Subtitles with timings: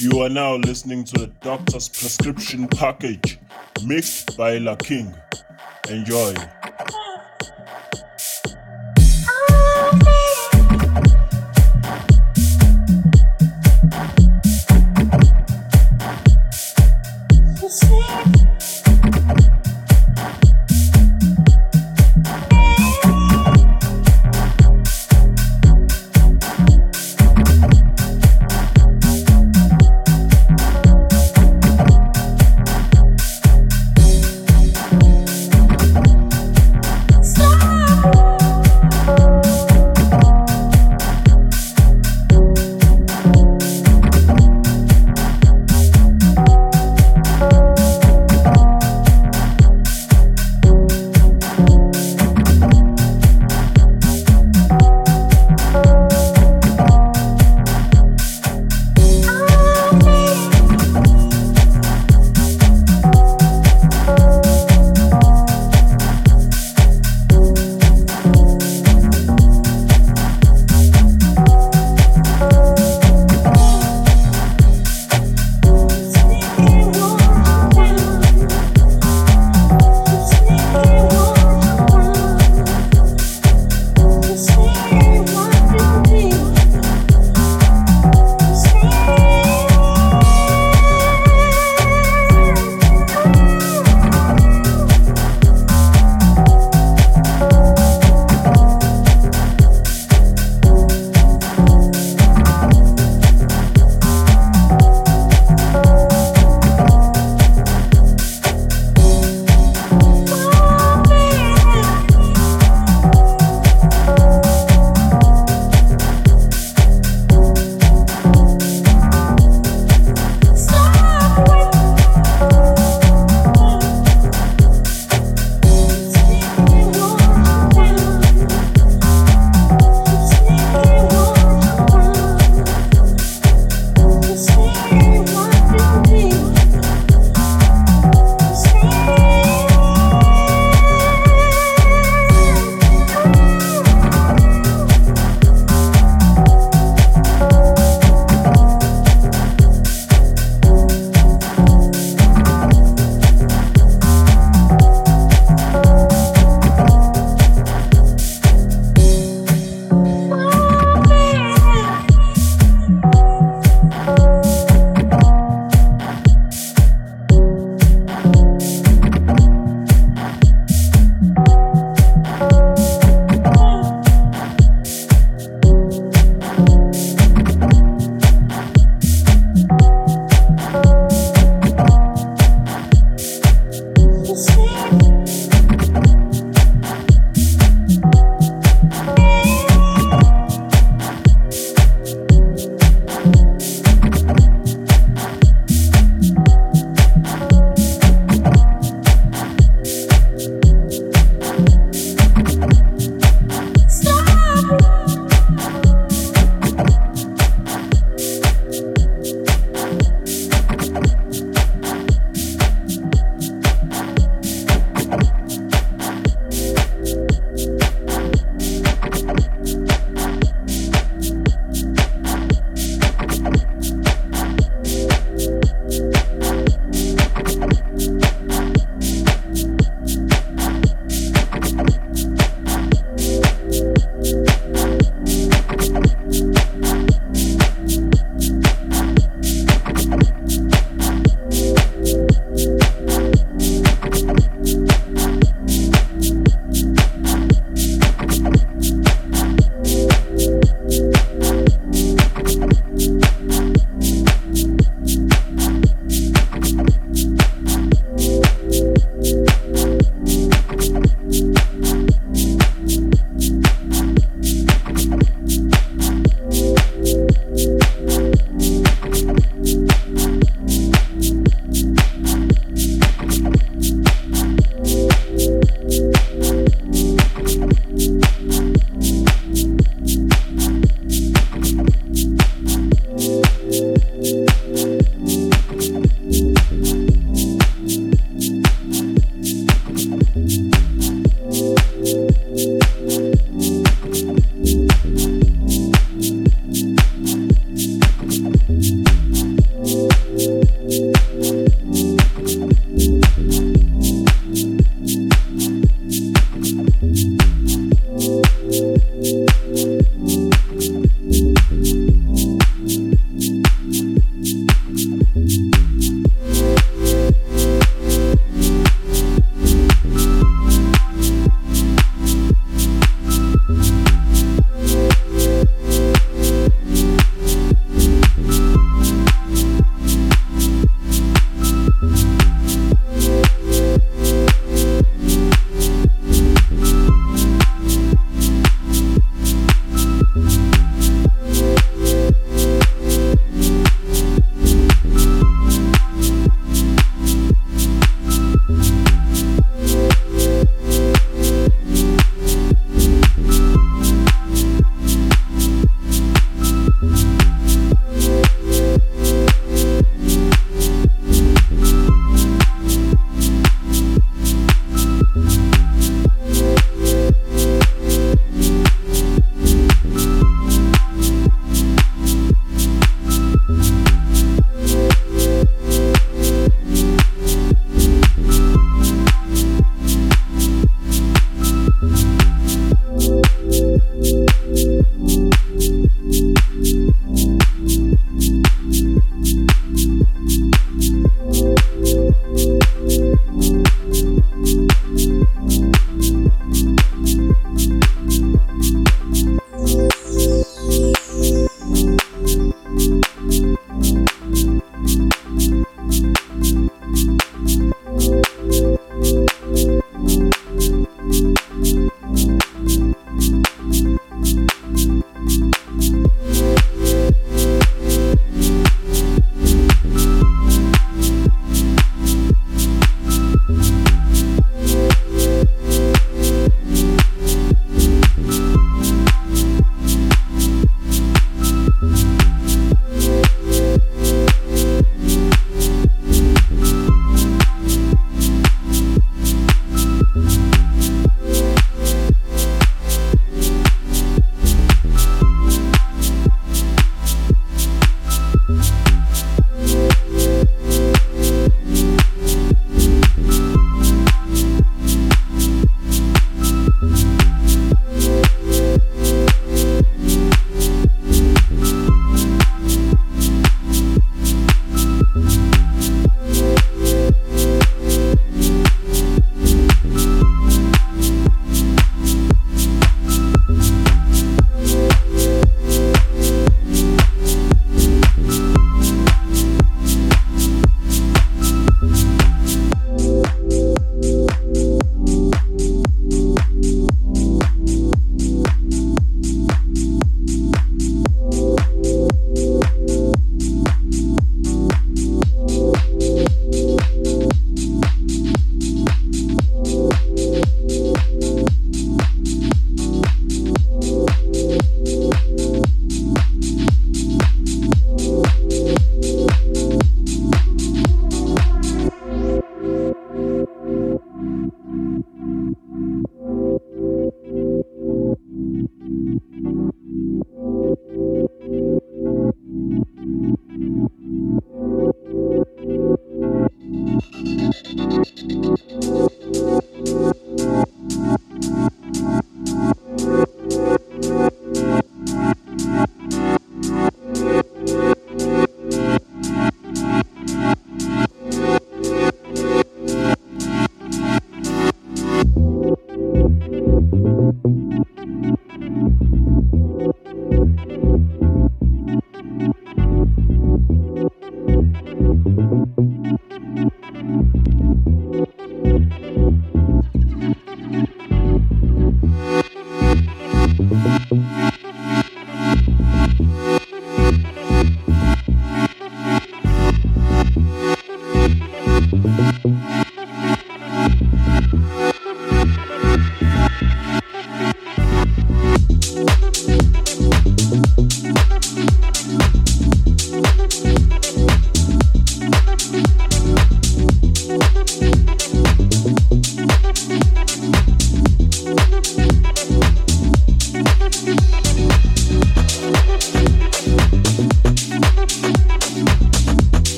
[0.00, 3.38] You are now listening to the Doctor's Prescription Package,
[3.84, 5.14] mixed by La King.
[5.90, 6.34] Enjoy.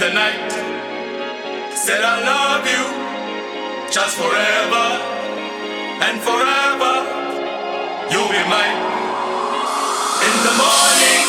[0.00, 0.50] The night.
[1.76, 2.84] Said I love you
[3.92, 4.86] just forever
[6.08, 6.94] and forever.
[8.08, 8.80] You'll be mine
[10.24, 11.24] in the morning,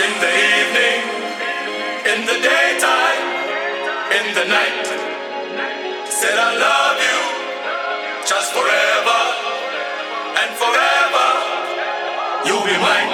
[0.00, 1.00] in the evening,
[2.08, 3.24] in the daytime,
[4.16, 4.86] in the night.
[6.08, 7.20] Said I love you
[8.24, 9.20] just forever
[10.40, 11.28] and forever.
[12.48, 13.07] You'll be mine.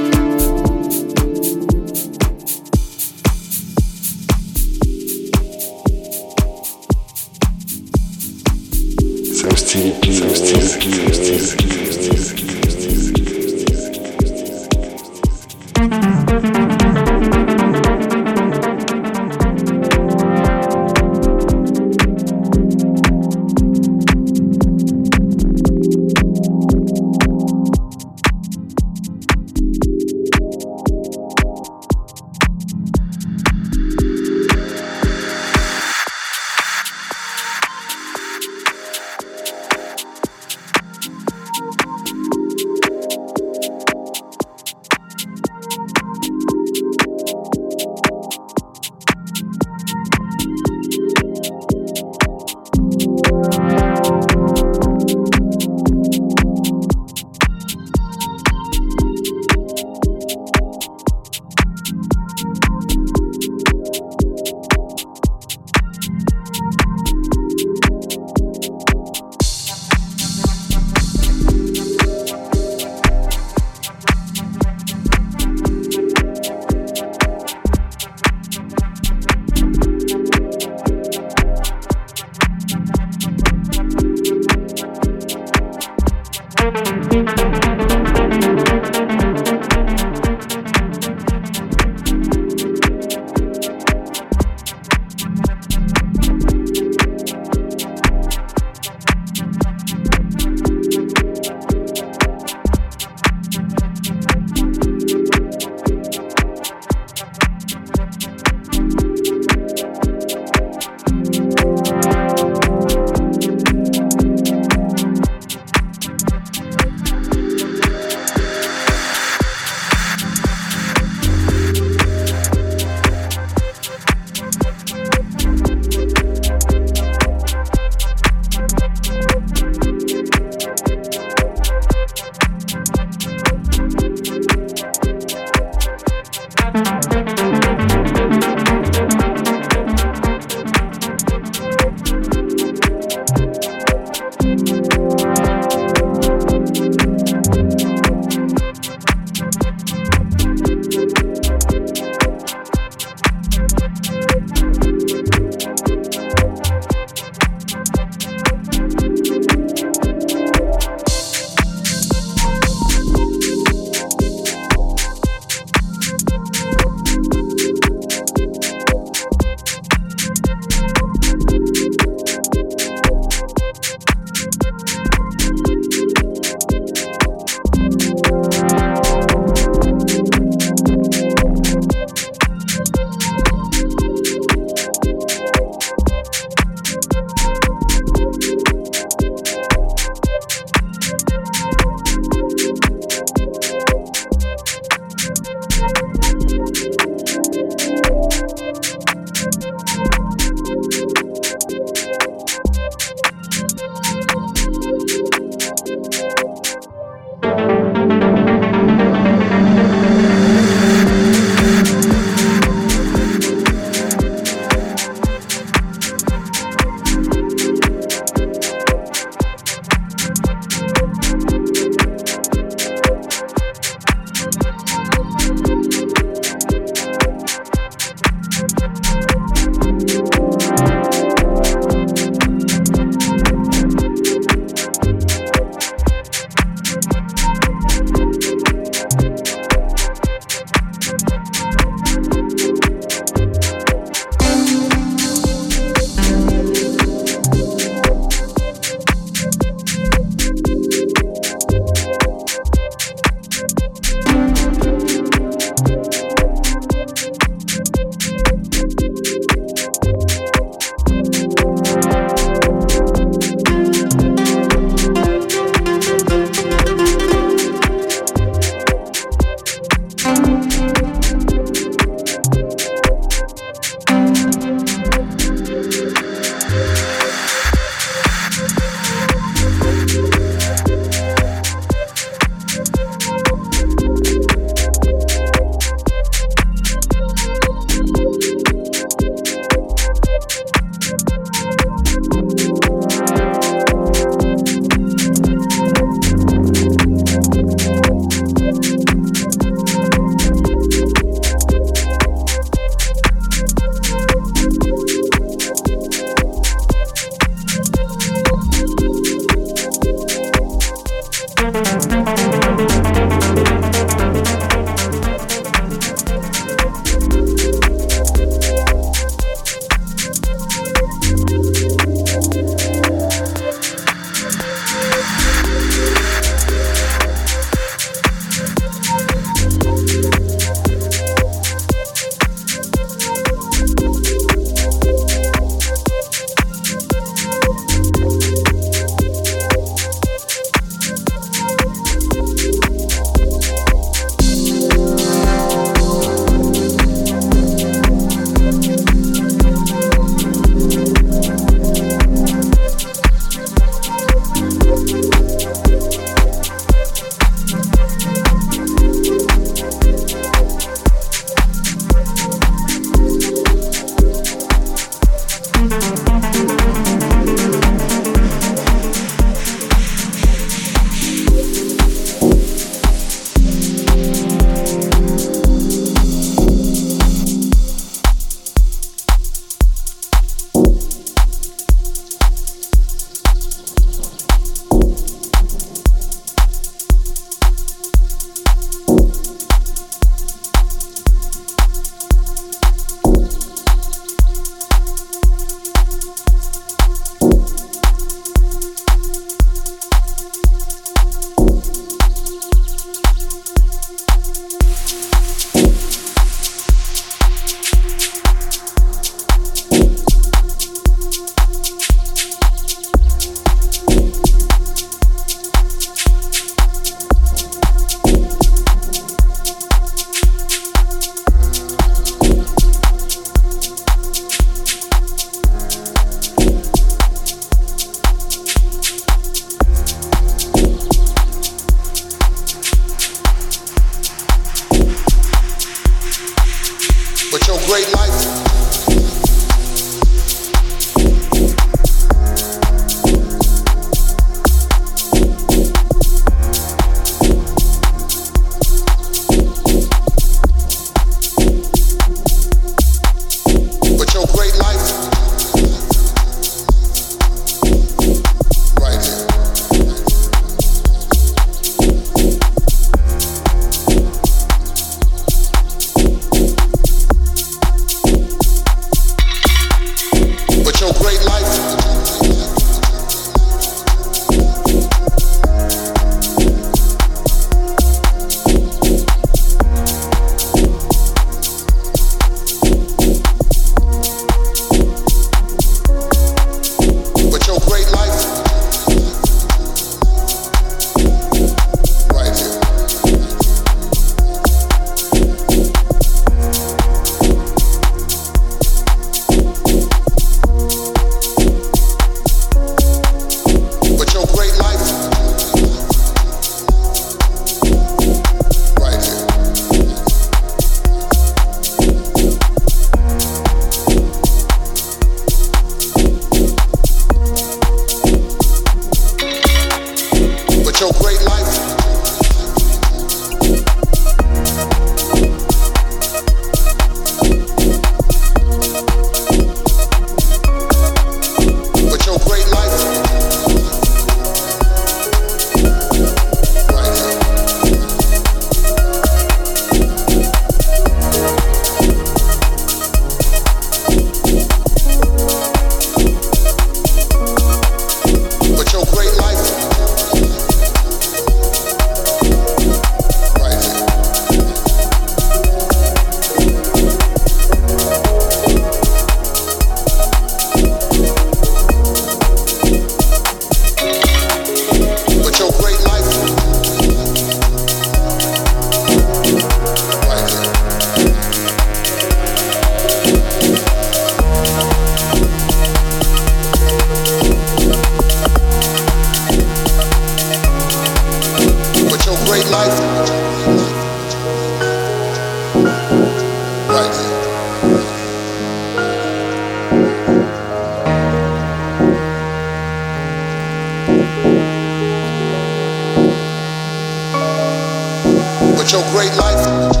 [599.51, 600.00] Your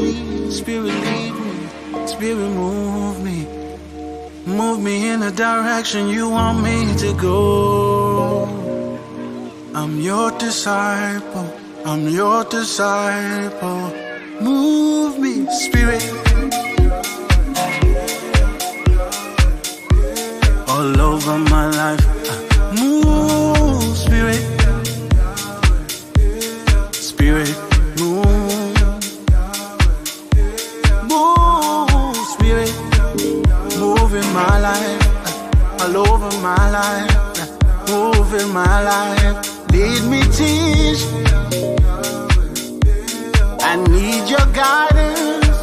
[0.00, 3.46] lead, spirit lead me, spirit move me.
[4.46, 8.46] Move me in the direction you want me to go.
[9.74, 11.48] I'm your disciple,
[11.84, 13.92] I'm your disciple.
[14.40, 16.02] Move me, spirit.
[20.68, 22.49] All over my life.
[35.96, 39.70] all over my life, moving my life.
[39.72, 41.02] Lead me, teach.
[43.62, 45.58] I need your guidance.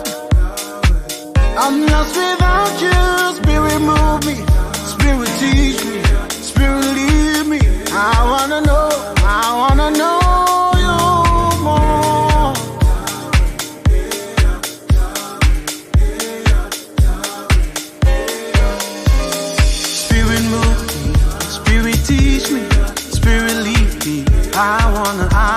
[1.57, 3.35] I'm lost without you.
[3.37, 4.35] Spirit, move me.
[4.93, 6.03] Spirit, teach me.
[6.49, 7.59] Spirit, lead me.
[7.91, 8.89] I wanna know.
[9.23, 10.26] I wanna know.
[25.07, 25.56] on an island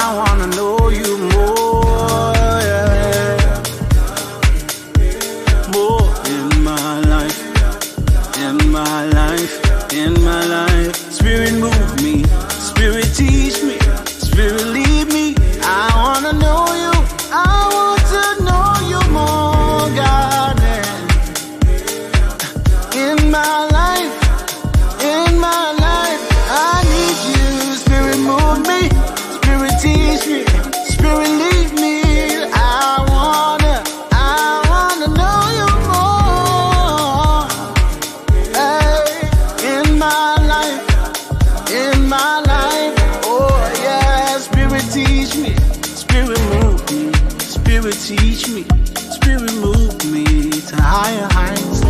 [44.91, 45.55] teach me.
[45.83, 47.13] Spirit move me.
[47.39, 48.65] Spirit teach me.
[48.97, 51.83] Spirit move me to higher heights,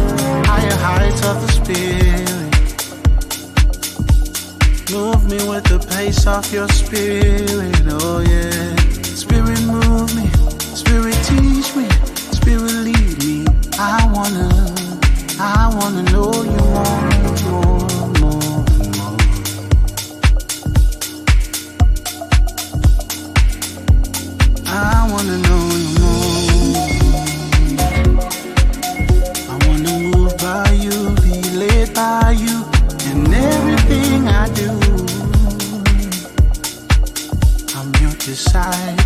[0.47, 2.41] higher heights of the spirit.
[4.91, 8.77] Move me with the pace of your spirit, oh yeah.
[9.05, 10.29] Spirit move me,
[10.75, 11.89] spirit teach me,
[12.33, 13.47] spirit lead me.
[13.79, 14.49] I wanna,
[15.39, 17.10] I wanna know you more.
[38.53, 39.00] Your